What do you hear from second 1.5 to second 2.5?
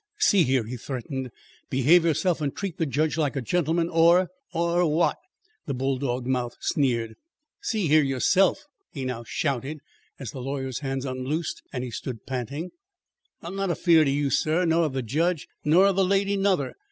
"Behave yourself